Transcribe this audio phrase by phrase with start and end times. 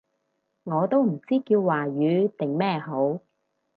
[0.63, 3.19] 我都唔知叫華語定咩好